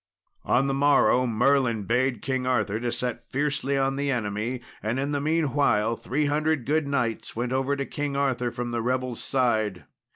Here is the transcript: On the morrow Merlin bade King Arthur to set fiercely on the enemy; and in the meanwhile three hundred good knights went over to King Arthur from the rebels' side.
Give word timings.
On 0.45 0.65
the 0.65 0.73
morrow 0.73 1.27
Merlin 1.27 1.83
bade 1.83 2.23
King 2.23 2.47
Arthur 2.47 2.79
to 2.79 2.91
set 2.91 3.23
fiercely 3.31 3.77
on 3.77 3.97
the 3.97 4.09
enemy; 4.09 4.61
and 4.81 4.97
in 4.99 5.11
the 5.11 5.21
meanwhile 5.21 5.95
three 5.95 6.25
hundred 6.25 6.65
good 6.65 6.87
knights 6.87 7.35
went 7.35 7.53
over 7.53 7.75
to 7.75 7.85
King 7.85 8.15
Arthur 8.15 8.49
from 8.49 8.71
the 8.71 8.81
rebels' 8.81 9.23
side. 9.23 9.85